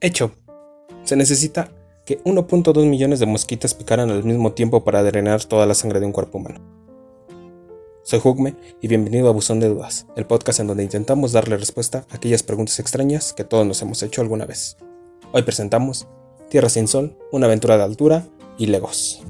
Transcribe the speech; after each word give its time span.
Hecho. 0.00 0.32
Se 1.04 1.16
necesita 1.16 1.70
que 2.04 2.22
1.2 2.24 2.84
millones 2.84 3.18
de 3.18 3.26
mosquitas 3.26 3.72
picaran 3.72 4.10
al 4.10 4.24
mismo 4.24 4.52
tiempo 4.52 4.84
para 4.84 5.02
drenar 5.02 5.44
toda 5.44 5.64
la 5.64 5.74
sangre 5.74 6.00
de 6.00 6.06
un 6.06 6.12
cuerpo 6.12 6.36
humano. 6.36 6.60
Soy 8.02 8.20
Jugme 8.20 8.54
y 8.82 8.88
bienvenido 8.88 9.28
a 9.28 9.32
Buzón 9.32 9.58
de 9.58 9.68
Dudas, 9.68 10.06
el 10.14 10.26
podcast 10.26 10.60
en 10.60 10.66
donde 10.66 10.84
intentamos 10.84 11.32
darle 11.32 11.56
respuesta 11.56 12.04
a 12.10 12.16
aquellas 12.16 12.42
preguntas 12.42 12.78
extrañas 12.78 13.32
que 13.32 13.44
todos 13.44 13.66
nos 13.66 13.80
hemos 13.80 14.02
hecho 14.02 14.20
alguna 14.20 14.44
vez. 14.44 14.76
Hoy 15.32 15.42
presentamos 15.42 16.06
Tierra 16.50 16.68
sin 16.68 16.88
Sol, 16.88 17.16
una 17.32 17.46
aventura 17.46 17.78
de 17.78 17.84
altura 17.84 18.26
y 18.58 18.66
Legos. 18.66 19.24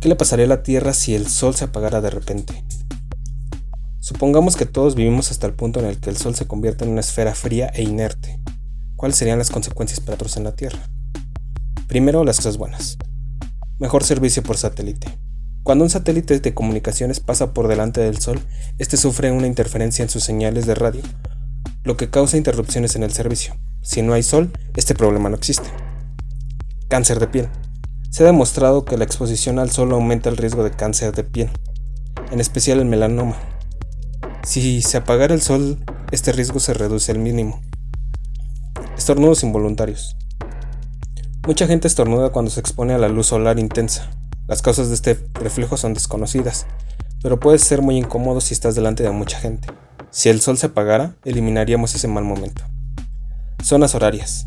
¿Qué 0.00 0.08
le 0.08 0.14
pasaría 0.14 0.44
a 0.44 0.48
la 0.48 0.62
Tierra 0.62 0.92
si 0.92 1.16
el 1.16 1.26
Sol 1.26 1.56
se 1.56 1.64
apagara 1.64 2.00
de 2.00 2.10
repente? 2.10 2.64
Supongamos 3.98 4.54
que 4.54 4.64
todos 4.64 4.94
vivimos 4.94 5.32
hasta 5.32 5.48
el 5.48 5.54
punto 5.54 5.80
en 5.80 5.86
el 5.86 5.98
que 5.98 6.08
el 6.08 6.16
Sol 6.16 6.36
se 6.36 6.46
convierte 6.46 6.84
en 6.84 6.92
una 6.92 7.00
esfera 7.00 7.34
fría 7.34 7.66
e 7.74 7.82
inerte. 7.82 8.40
¿Cuáles 8.94 9.16
serían 9.16 9.38
las 9.38 9.50
consecuencias 9.50 9.98
para 9.98 10.16
todos 10.16 10.36
en 10.36 10.44
la 10.44 10.54
Tierra? 10.54 10.78
Primero, 11.88 12.22
las 12.22 12.36
cosas 12.36 12.58
buenas. 12.58 12.96
Mejor 13.80 14.04
servicio 14.04 14.44
por 14.44 14.56
satélite. 14.56 15.18
Cuando 15.64 15.82
un 15.82 15.90
satélite 15.90 16.38
de 16.38 16.54
comunicaciones 16.54 17.18
pasa 17.18 17.52
por 17.52 17.66
delante 17.66 18.00
del 18.00 18.20
Sol, 18.20 18.40
este 18.78 18.96
sufre 18.96 19.32
una 19.32 19.48
interferencia 19.48 20.04
en 20.04 20.10
sus 20.10 20.22
señales 20.22 20.64
de 20.66 20.76
radio, 20.76 21.02
lo 21.82 21.96
que 21.96 22.08
causa 22.08 22.36
interrupciones 22.36 22.94
en 22.94 23.02
el 23.02 23.12
servicio. 23.12 23.56
Si 23.82 24.02
no 24.02 24.12
hay 24.12 24.22
Sol, 24.22 24.52
este 24.76 24.94
problema 24.94 25.28
no 25.28 25.34
existe. 25.34 25.68
Cáncer 26.86 27.18
de 27.18 27.26
piel. 27.26 27.48
Se 28.10 28.22
ha 28.22 28.26
demostrado 28.26 28.84
que 28.84 28.96
la 28.96 29.04
exposición 29.04 29.58
al 29.58 29.70
sol 29.70 29.92
aumenta 29.92 30.30
el 30.30 30.38
riesgo 30.38 30.64
de 30.64 30.70
cáncer 30.70 31.14
de 31.14 31.24
piel, 31.24 31.50
en 32.32 32.40
especial 32.40 32.78
el 32.78 32.86
melanoma. 32.86 33.36
Si 34.42 34.80
se 34.80 34.96
apagara 34.96 35.34
el 35.34 35.42
sol, 35.42 35.78
este 36.10 36.32
riesgo 36.32 36.58
se 36.58 36.72
reduce 36.72 37.12
al 37.12 37.18
mínimo. 37.18 37.60
Estornudos 38.96 39.42
involuntarios. 39.42 40.16
Mucha 41.46 41.66
gente 41.66 41.86
estornuda 41.86 42.30
cuando 42.30 42.50
se 42.50 42.60
expone 42.60 42.94
a 42.94 42.98
la 42.98 43.08
luz 43.08 43.26
solar 43.26 43.58
intensa. 43.58 44.10
Las 44.46 44.62
causas 44.62 44.88
de 44.88 44.94
este 44.94 45.18
reflejo 45.34 45.76
son 45.76 45.92
desconocidas, 45.92 46.66
pero 47.22 47.38
puede 47.38 47.58
ser 47.58 47.82
muy 47.82 47.98
incómodo 47.98 48.40
si 48.40 48.54
estás 48.54 48.74
delante 48.74 49.02
de 49.02 49.10
mucha 49.10 49.38
gente. 49.38 49.68
Si 50.10 50.30
el 50.30 50.40
sol 50.40 50.56
se 50.56 50.66
apagara, 50.66 51.16
eliminaríamos 51.24 51.94
ese 51.94 52.08
mal 52.08 52.24
momento. 52.24 52.64
Zonas 53.62 53.94
horarias. 53.94 54.46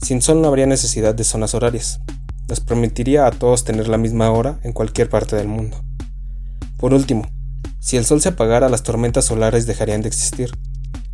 Sin 0.00 0.22
sol 0.22 0.40
no 0.40 0.48
habría 0.48 0.66
necesidad 0.66 1.14
de 1.14 1.24
zonas 1.24 1.54
horarias, 1.54 2.00
nos 2.48 2.60
permitiría 2.60 3.26
a 3.26 3.30
todos 3.30 3.64
tener 3.64 3.88
la 3.88 3.98
misma 3.98 4.30
hora 4.30 4.58
en 4.62 4.72
cualquier 4.72 5.08
parte 5.08 5.36
del 5.36 5.48
mundo. 5.48 5.82
Por 6.76 6.94
último, 6.94 7.26
si 7.80 7.96
el 7.96 8.04
Sol 8.04 8.20
se 8.20 8.30
apagara, 8.30 8.68
las 8.68 8.82
tormentas 8.82 9.24
solares 9.24 9.66
dejarían 9.66 10.02
de 10.02 10.08
existir. 10.08 10.50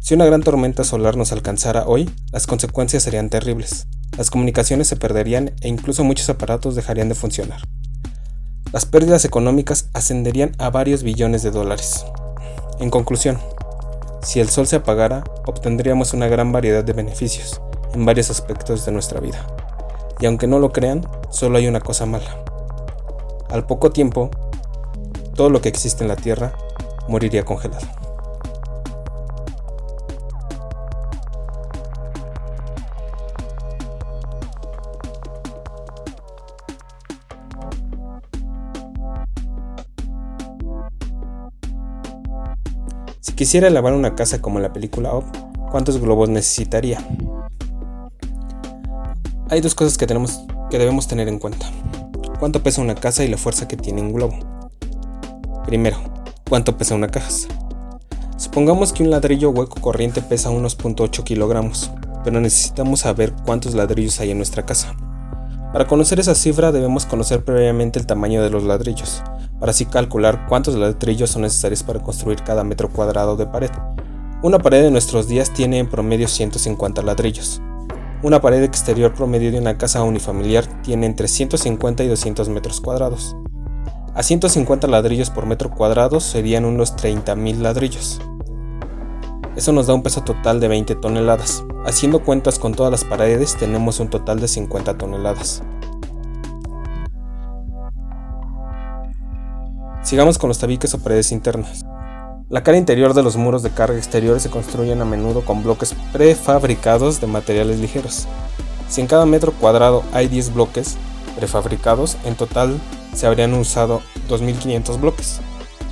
Si 0.01 0.15
una 0.15 0.25
gran 0.25 0.43
tormenta 0.43 0.85
solar 0.85 1.17
nos 1.17 1.33
alcanzara 1.33 1.85
hoy, 1.87 2.11
las 2.33 2.47
consecuencias 2.47 3.03
serían 3.03 3.31
terribles. 3.31 3.87
Las 4.17 4.31
comunicaciones 4.31 4.89
se 4.89 4.97
perderían 4.97 5.53
e 5.61 5.69
incluso 5.69 6.03
muchos 6.03 6.29
aparatos 6.29 6.75
dejarían 6.75 7.09
de 7.09 7.15
funcionar. 7.15 7.61
Las 8.73 8.87
pérdidas 8.87 9.25
económicas 9.25 9.89
ascenderían 9.93 10.53
a 10.59 10.71
varios 10.71 11.03
billones 11.03 11.43
de 11.43 11.51
dólares. 11.51 12.05
En 12.81 12.91
conclusión, 12.91 13.39
si 14.23 14.41
el 14.41 14.49
Sol 14.49 14.67
se 14.67 14.77
apagara, 14.77 15.25
obtendríamos 15.47 16.15
una 16.15 16.27
gran 16.27 16.53
variedad 16.53 16.83
de 16.83 16.93
beneficios 16.93 17.61
en 17.95 18.05
varios 18.05 18.31
aspectos 18.31 18.87
de 18.87 18.93
nuestra 18.93 19.21
vida. 19.21 19.47
Y 20.23 20.27
aunque 20.27 20.47
no 20.47 20.61
lo 20.61 20.71
crean, 20.71 21.05
solo 21.31 21.59
hay 21.59 21.67
una 21.67 21.81
cosa 21.81 22.07
mala. 22.07 22.45
Al 23.51 23.67
poco 23.67 23.91
tiempo, 23.91 24.31
todo 25.35 25.51
lo 25.51 25.61
que 25.61 25.69
existe 25.69 26.05
en 26.05 26.09
la 26.09 26.15
Tierra 26.15 26.53
moriría 27.09 27.45
congelado. 27.45 27.85
Si 43.19 43.33
quisiera 43.33 43.71
lavar 43.71 43.93
una 43.95 44.15
casa 44.15 44.41
como 44.41 44.61
en 44.61 44.63
la 44.63 44.73
película 44.73 45.17
Up, 45.17 45.25
¿cuántos 45.73 46.01
globos 46.01 46.29
necesitaría? 46.29 47.05
Hay 49.53 49.61
dos 49.61 49.75
cosas 49.75 49.99
que, 49.99 50.07
tenemos, 50.07 50.41
que 50.71 50.79
debemos 50.79 51.07
tener 51.07 51.29
en 51.29 51.39
cuenta. 51.39 51.67
¿Cuánto 52.41 52.63
pesa 52.63 52.81
una 52.81 52.95
casa 52.95 53.23
y 53.23 53.29
la 53.29 53.37
fuerza 53.37 53.69
que 53.69 53.77
tiene 53.77 54.01
un 54.01 54.15
globo? 54.15 54.39
Primero, 55.67 55.99
¿cuánto 56.49 56.79
pesa 56.79 56.95
una 56.95 57.09
casa? 57.09 57.49
Supongamos 58.39 58.95
que 58.95 59.03
un 59.03 59.11
ladrillo 59.11 59.51
hueco 59.51 59.79
corriente 59.79 60.23
pesa 60.23 60.49
unos 60.49 60.79
0.8 60.79 61.23
kilogramos, 61.23 61.91
pero 62.25 62.41
necesitamos 62.41 63.01
saber 63.01 63.35
cuántos 63.45 63.75
ladrillos 63.75 64.19
hay 64.21 64.31
en 64.31 64.39
nuestra 64.39 64.65
casa. 64.65 64.97
Para 65.75 65.87
conocer 65.87 66.19
esa 66.19 66.35
cifra 66.35 66.73
debemos 66.73 67.05
conocer 67.05 67.45
previamente 67.45 67.99
el 67.99 68.07
tamaño 68.07 68.43
de 68.43 68.49
los 68.49 68.63
ladrillos, 68.65 69.23
para 69.61 69.73
así 69.73 69.85
calcular 69.85 70.47
cuántos 70.49 70.77
ladrillos 70.77 71.29
son 71.29 71.43
necesarios 71.43 71.83
para 71.83 72.01
construir 72.01 72.43
cada 72.43 72.65
metro 72.65 72.89
cuadrado 72.89 73.37
de 73.37 73.45
pared. 73.45 73.71
Una 74.43 74.59
pared 74.61 74.81
de 74.81 74.91
nuestros 74.91 75.29
días 75.29 75.53
tiene 75.53 75.79
en 75.79 75.91
promedio 75.91 76.27
150 76.27 77.03
ladrillos, 77.03 77.61
una 78.23 78.41
pared 78.41 78.63
exterior 78.63 79.13
promedio 79.13 79.51
de 79.51 79.59
una 79.59 79.77
casa 79.77 80.03
unifamiliar 80.05 80.65
tiene 80.83 81.07
entre 81.07 81.27
150 81.27 82.05
y 82.05 82.09
200 82.09 82.49
metros 82.51 82.81
cuadrados. 82.81 83.37
A 84.15 84.23
150 84.23 84.87
ladrillos 84.87 85.31
por 85.31 85.47
metro 85.47 85.71
cuadrado 85.71 86.21
serían 86.21 86.65
unos 86.65 86.95
30.000 86.95 87.57
ladrillos. 87.57 88.21
Eso 89.57 89.73
nos 89.73 89.89
da 89.89 89.95
un 89.95 90.03
peso 90.03 90.23
total 90.23 90.61
de 90.61 90.69
20 90.69 90.95
toneladas. 90.97 91.65
Haciendo 91.85 92.23
cuentas 92.23 92.61
con 92.61 92.75
todas 92.75 92.93
las 92.93 93.05
paredes 93.05 93.57
tenemos 93.57 93.99
un 93.99 94.09
total 94.09 94.39
de 94.39 94.47
50 94.47 94.97
toneladas. 94.99 95.63
Sigamos 100.05 100.39
con 100.39 100.49
los 100.49 100.59
tabiques 100.59 100.95
o 100.95 100.99
paredes 100.99 101.33
internas. 101.33 101.82
La 102.53 102.63
cara 102.63 102.77
interior 102.77 103.15
de 103.15 103.23
los 103.23 103.39
muros 103.39 103.63
de 103.63 103.71
carga 103.71 103.97
exterior 103.97 104.39
se 104.39 104.51
construyen 104.51 105.01
a 105.01 105.07
menudo 105.07 105.41
con 105.43 105.63
bloques 105.65 105.95
prefabricados 106.13 107.19
de 107.19 107.27
materiales 107.27 107.79
ligeros. 107.79 108.29
Si 108.91 109.01
en 109.01 109.07
cada 109.07 109.25
metro 109.25 109.53
cuadrado 109.53 110.05
hay 110.13 110.29
10 110.29 110.53
bloques 110.53 110.99
prefabricados, 111.35 112.19
en 112.27 112.35
total 112.35 112.79
se 113.15 113.27
habrían 113.27 113.55
usado 113.55 114.03
2.500 114.29 115.01
bloques. 115.01 115.41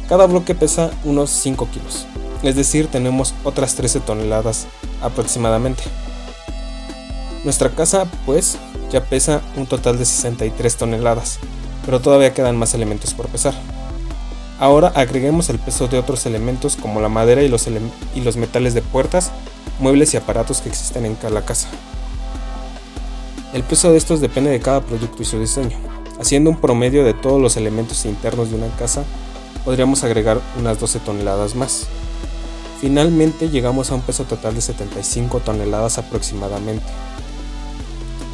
Cada 0.06 0.26
bloque 0.26 0.54
pesa 0.54 0.91
unos 1.04 1.31
5 1.31 1.66
kilos, 1.72 2.04
es 2.43 2.56
decir, 2.56 2.88
tenemos 2.88 3.32
otras 3.42 3.75
13 3.75 4.00
toneladas 4.00 4.66
aproximadamente. 5.00 5.84
Nuestra 7.42 7.71
casa, 7.71 8.04
pues, 8.27 8.59
ya 8.92 9.03
pesa 9.03 9.41
un 9.56 9.65
total 9.65 9.98
de 9.98 10.04
63 10.04 10.77
toneladas, 10.77 11.38
pero 11.87 12.03
todavía 12.03 12.34
quedan 12.34 12.59
más 12.59 12.75
elementos 12.75 13.15
por 13.15 13.28
pesar. 13.28 13.54
Ahora 14.60 14.93
agreguemos 14.94 15.48
el 15.48 15.59
peso 15.59 15.88
de 15.88 15.98
otros 15.98 16.25
elementos 16.26 16.76
como 16.76 17.00
la 17.00 17.09
madera 17.09 17.43
y 17.43 17.48
los, 17.48 17.66
y 17.66 18.21
los 18.21 18.37
metales 18.37 18.75
de 18.75 18.82
puertas, 18.82 19.32
muebles 19.78 20.12
y 20.12 20.19
aparatos 20.19 20.60
que 20.60 20.69
existen 20.69 21.06
en 21.06 21.15
cada 21.15 21.43
casa. 21.47 21.69
El 23.54 23.62
peso 23.62 23.91
de 23.91 23.97
estos 23.97 24.21
depende 24.21 24.50
de 24.50 24.60
cada 24.60 24.82
producto 24.82 25.22
y 25.22 25.25
su 25.25 25.41
diseño. 25.41 25.78
Haciendo 26.21 26.50
un 26.50 26.60
promedio 26.60 27.06
de 27.06 27.15
todos 27.15 27.41
los 27.41 27.56
elementos 27.56 28.04
internos 28.04 28.50
de 28.50 28.56
una 28.56 28.69
casa, 28.76 29.04
podríamos 29.65 30.04
agregar 30.04 30.43
unas 30.59 30.78
12 30.78 30.98
toneladas 30.98 31.54
más. 31.54 31.87
Finalmente 32.82 33.48
llegamos 33.48 33.91
a 33.91 33.94
un 33.94 34.03
peso 34.03 34.25
total 34.25 34.54
de 34.54 34.60
75 34.60 35.41
toneladas 35.41 35.97
aproximadamente. 35.97 36.84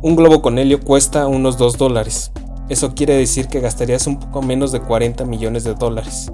Un 0.02 0.16
globo 0.16 0.42
con 0.42 0.58
helio 0.58 0.80
cuesta 0.80 1.26
unos 1.26 1.56
2 1.56 1.78
dólares. 1.78 2.30
Eso 2.68 2.94
quiere 2.94 3.16
decir 3.16 3.48
que 3.48 3.60
gastarías 3.60 4.06
un 4.06 4.20
poco 4.20 4.42
menos 4.42 4.72
de 4.72 4.80
40 4.80 5.24
millones 5.24 5.64
de 5.64 5.72
dólares 5.74 6.30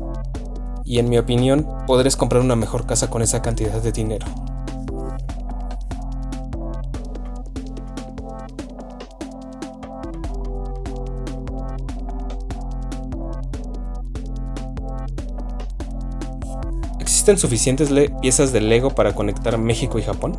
y 0.90 0.98
en 0.98 1.08
mi 1.08 1.18
opinión 1.18 1.68
podrás 1.86 2.16
comprar 2.16 2.42
una 2.42 2.56
mejor 2.56 2.84
casa 2.84 3.08
con 3.08 3.22
esa 3.22 3.40
cantidad 3.40 3.80
de 3.80 3.92
dinero. 3.92 4.26
¿Existen 16.98 17.38
suficientes 17.38 17.90
piezas 18.20 18.52
de 18.52 18.60
Lego 18.60 18.90
para 18.90 19.14
conectar 19.14 19.56
México 19.58 19.96
y 20.00 20.02
Japón? 20.02 20.36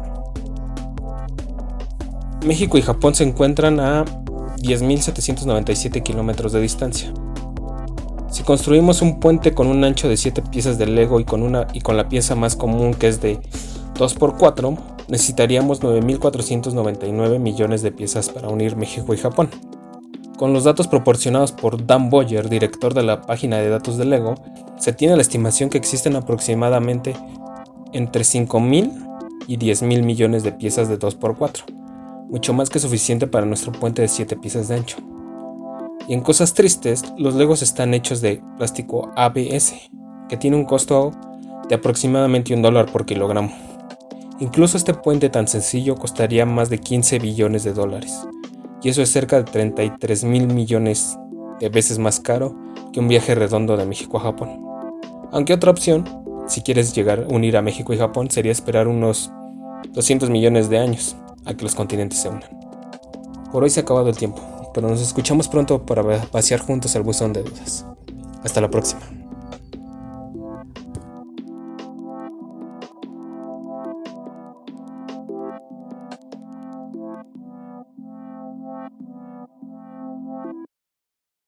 México 2.46 2.78
y 2.78 2.82
Japón 2.82 3.16
se 3.16 3.24
encuentran 3.24 3.80
a 3.80 4.04
10.797 4.58 6.04
kilómetros 6.04 6.52
de 6.52 6.60
distancia. 6.60 7.14
Si 8.32 8.44
construimos 8.44 9.02
un 9.02 9.20
puente 9.20 9.54
con 9.54 9.68
un 9.68 9.84
ancho 9.84 10.08
de 10.08 10.16
7 10.16 10.42
piezas 10.44 10.78
de 10.78 10.88
Lego 10.88 11.20
y 11.20 11.26
con, 11.26 11.44
una, 11.44 11.68
y 11.74 11.82
con 11.82 11.98
la 11.98 12.08
pieza 12.08 12.34
más 12.34 12.56
común 12.56 12.94
que 12.94 13.10
es 13.10 13.22
de 13.22 13.42
2x4, 13.96 14.78
necesitaríamos 15.10 15.82
9.499 15.82 17.40
millones 17.40 17.82
de 17.82 17.92
piezas 17.92 18.30
para 18.30 18.48
unir 18.48 18.78
México 18.78 19.14
y 19.14 19.18
Japón. 19.18 19.50
Con 20.38 20.54
los 20.54 20.64
datos 20.64 20.88
proporcionados 20.88 21.52
por 21.52 21.86
Dan 21.86 22.10
Boyer, 22.10 22.48
director 22.48 22.94
de 22.94 23.04
la 23.04 23.22
página 23.22 23.58
de 23.58 23.70
datos 23.70 23.98
de 23.98 24.06
Lego, 24.06 24.36
se 24.78 24.94
tiene 24.94 25.18
la 25.18 25.22
estimación 25.22 25.70
que 25.70 25.78
existen 25.78 26.16
aproximadamente 26.16 27.16
entre 27.92 28.24
5.000 28.24 29.08
y 29.48 29.58
10.000 29.58 30.04
millones 30.04 30.44
de 30.44 30.54
piezas 30.54 30.88
de 30.88 30.98
2x4 30.98 31.82
mucho 32.32 32.54
más 32.54 32.70
que 32.70 32.80
suficiente 32.80 33.28
para 33.28 33.46
nuestro 33.46 33.74
puente 33.74 34.02
de 34.02 34.08
7 34.08 34.38
piezas 34.38 34.70
de 34.70 34.76
ancho. 34.76 35.11
Y 36.12 36.14
en 36.14 36.20
cosas 36.20 36.54
tristes, 36.54 37.06
los 37.18 37.36
Legos 37.36 37.62
están 37.62 37.94
hechos 37.94 38.20
de 38.20 38.44
plástico 38.58 39.14
ABS, 39.16 39.90
que 40.28 40.36
tiene 40.36 40.58
un 40.58 40.66
costo 40.66 41.12
de 41.70 41.76
aproximadamente 41.76 42.54
un 42.54 42.62
dólar 42.62 42.92
por 42.92 43.06
kilogramo. 43.06 43.54
Incluso 44.42 44.76
este 44.76 44.94
puente 44.94 45.30
tan 45.30 45.48
sencillo 45.48 45.96
costaría 45.96 46.46
más 46.46 46.70
de 46.70 46.80
15 46.80 47.20
billones 47.20 47.64
de 47.64 47.72
dólares, 47.72 48.28
y 48.84 48.90
eso 48.90 49.02
es 49.02 49.10
cerca 49.10 49.38
de 49.38 49.46
33 49.46 50.26
mil 50.26 50.48
millones 50.48 51.18
de 51.62 51.70
veces 51.70 51.98
más 51.98 52.20
caro 52.20 52.58
que 52.92 53.00
un 53.00 53.08
viaje 53.08 53.34
redondo 53.34 53.78
de 53.78 53.86
México 53.86 54.18
a 54.18 54.24
Japón. 54.24 54.62
Aunque 55.32 55.54
otra 55.54 55.72
opción, 55.72 56.04
si 56.46 56.60
quieres 56.60 56.94
llegar 56.94 57.20
a 57.20 57.34
unir 57.34 57.56
a 57.56 57.62
México 57.62 57.94
y 57.94 57.98
Japón, 57.98 58.30
sería 58.30 58.52
esperar 58.52 58.90
unos 58.90 59.32
200 59.94 60.30
millones 60.30 60.70
de 60.70 60.78
años, 60.78 61.16
a 61.46 61.54
que 61.54 61.64
los 61.64 61.74
continentes 61.74 62.20
se 62.20 62.28
unan. 62.28 62.50
Por 63.54 63.64
hoy 63.64 63.70
se 63.70 63.80
ha 63.80 63.84
acabado 63.84 64.10
el 64.10 64.18
tiempo, 64.18 64.42
pero 64.74 64.90
nos 64.90 65.02
escuchamos 65.02 65.48
pronto 65.48 65.86
para 65.86 66.04
pasear 66.26 66.60
juntos 66.60 66.96
el 66.96 67.04
buzón 67.04 67.34
de 67.34 67.44
dudas. 67.44 67.86
Hasta 68.44 68.62
la 68.62 68.70
próxima. 68.70 69.21